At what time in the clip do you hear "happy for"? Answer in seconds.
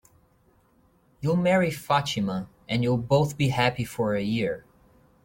3.49-4.15